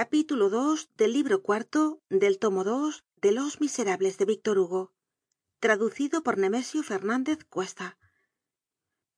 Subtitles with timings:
[0.00, 4.92] capítulo ii del libro cuarto del tomo dos de los miserables de víctor hugo
[5.60, 7.96] traducido por nemesio fernandez cuesta.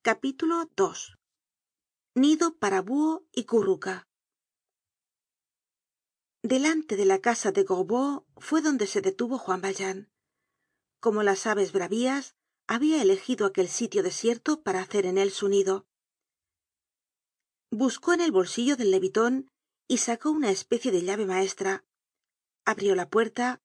[0.02, 1.14] Capítulo ii
[2.14, 4.06] nido para buho y curruca.
[6.42, 10.12] Delante de la casa de gorbeau fue donde se detuvo juan valjean.
[11.00, 12.36] Como las aves bravias
[12.66, 15.86] habia elegido aquel sitio desierto para hacer en él su nido.
[17.70, 19.50] Buscó en el bolsillo del leviton
[19.88, 21.84] y sacó una especie de llave maestra.
[22.64, 23.62] Abrió la puerta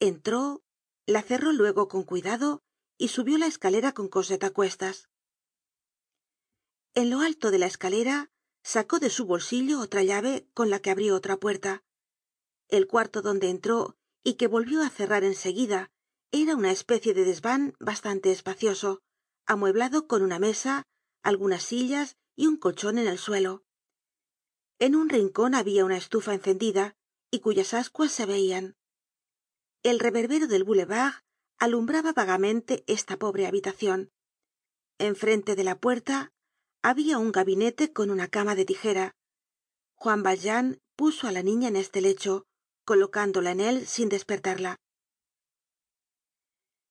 [0.00, 0.62] entró
[1.06, 2.62] la cerró luego con cuidado
[2.98, 5.08] y subió la escalera con cosette á cuestas.
[6.94, 8.30] En lo alto de la escalera
[8.62, 11.82] sacó de su bolsillo otra llave con la que abrió otra puerta.
[12.68, 15.90] El cuarto donde entró y que volvió á cerrar en seguida
[16.32, 19.02] era una especie de desvan bastante espacioso
[19.46, 20.84] amueblado con una mesa
[21.22, 23.64] algunas sillas y un colchon en el suelo
[24.84, 26.94] en un rincon habia una estufa encendida
[27.30, 28.76] y cuyas ascuas se veian
[29.82, 31.14] el reverbero del boulevard
[31.58, 34.10] alumbraba vagamente esta pobre habitacion
[34.98, 36.32] enfrente de la puerta
[36.82, 39.16] habia un gabinete con una cama de tijera.
[39.94, 42.44] Juan valjean puso á la niña en este lecho
[42.84, 44.76] colocándola en él sin despertarla.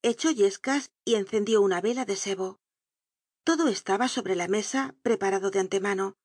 [0.01, 2.57] Echó yescas y encendió una vela de sebo.
[3.43, 6.17] Todo estaba sobre la mesa preparado de antemano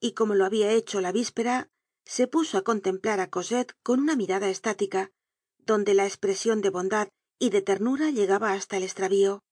[0.00, 1.70] y como lo había hecho la víspera
[2.04, 5.10] se puso á contemplar á cosette con una mirada estática
[5.58, 9.42] donde la espresion de bondad y de ternura llegaba hasta el estravío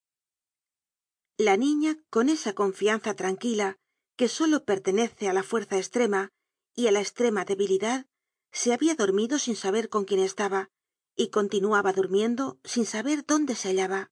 [1.37, 3.77] la niña con esa confianza tranquila
[4.15, 6.31] que solo pertenece á la fuerza estrema
[6.75, 8.07] y á la estrema debilidad
[8.51, 10.69] se habia dormido sin saber con quién estaba
[11.15, 14.11] y continuaba durmiendo sin saber dónde se hallaba.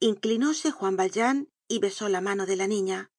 [0.00, 3.10] Inclinóse juan valjean y besó la mano de la niña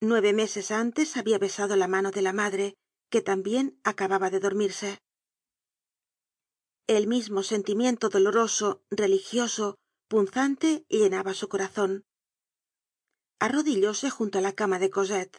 [0.00, 2.74] nueve meses antes habia besado la mano de la madre
[3.10, 4.98] que tambien acababa de dormirse.
[6.86, 9.76] El mismo sentimiento doloroso religioso
[10.08, 12.04] punzante llenaba su corazon
[13.38, 15.38] arrodillóse junto á la cama de cosette.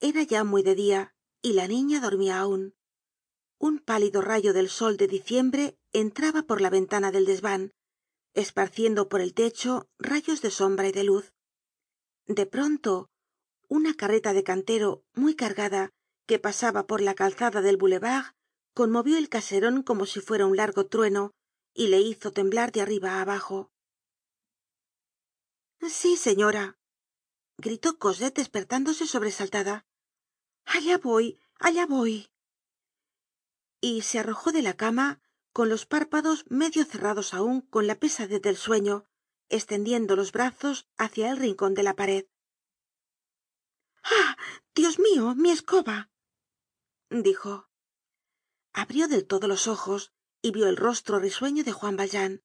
[0.00, 2.74] Era ya muy de dia y la niña dormía aun
[3.58, 7.72] un pálido rayo del sol de diciembre entraba por la ventana del desvan
[8.34, 11.32] esparciendo por el techo rayos de sombra y de luz.
[12.26, 13.08] De pronto
[13.74, 15.90] una carreta de cantero muy cargada
[16.26, 18.26] que pasaba por la calzada del boulevard
[18.72, 21.32] conmovió el caseron como si fuera un largo trueno
[21.74, 23.72] y le hizo temblar de arriba á abajo.
[25.80, 26.78] Sí señora
[27.58, 29.84] gritó cosette despertándose sobresaltada.
[30.64, 32.28] Allá voy allá voy.
[33.80, 35.20] Y se arrojó de la cama
[35.52, 39.04] con los párpados medio cerrados aun con la pesadez del sueño
[39.48, 42.26] estendiendo los brazos hacia el rincon de la pared
[44.74, 46.10] dios mio mi escoba.
[47.10, 47.68] Dijo.
[48.72, 52.42] Abrió del todo los ojos y vio el rostro risueño de juan valjean.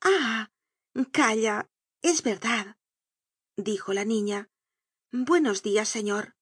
[0.00, 0.50] Ah
[1.12, 1.70] calla
[2.02, 2.76] es verdad
[3.56, 4.50] dijo la niña.
[5.12, 6.34] Buenos dias señor.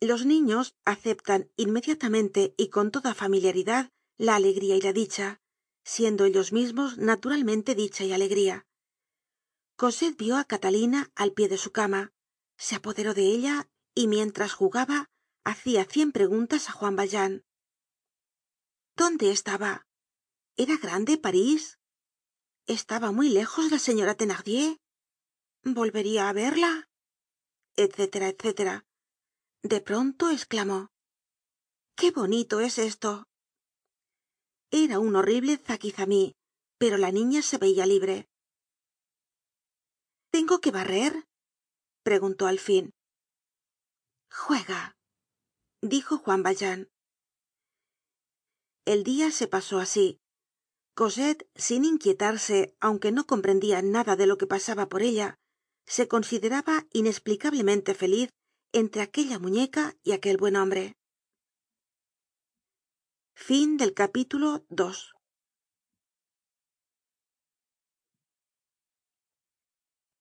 [0.00, 5.40] Los niños aceptan inmediatamente y con toda familiaridad la alegría y la dicha
[5.84, 8.66] siendo ellos mismos naturalmente dicha y alegría
[9.80, 12.12] cosette vio á catalina al pie de su cama.
[12.56, 14.98] Se apoderó de ella y mientras jugaba
[15.44, 17.44] hacia cien preguntas á juan valjean.
[18.96, 19.86] Dónde estaba
[20.56, 21.78] era grande parís
[22.66, 24.78] estaba muy lejos la señora thenardier
[25.62, 26.88] volvería á verla
[27.76, 28.00] etc
[28.32, 28.50] etc
[29.62, 30.88] de pronto esclamó
[31.94, 33.28] qué bonito es esto
[34.70, 36.34] era un horrible zaquizamí
[36.78, 38.28] pero la niña se veia libre
[40.36, 41.26] tengo que barrer
[42.02, 42.92] preguntó al fin.
[44.30, 44.94] Juega
[45.80, 46.90] dijo juan valjean.
[48.84, 50.20] El dia se pasó así.
[50.94, 55.36] Cosette sin inquietarse aunque no comprendia nada de lo que pasaba por ella
[55.86, 58.28] se consideraba inesplicablemente feliz
[58.74, 60.92] entre aquella muñeca y aquel buen hombre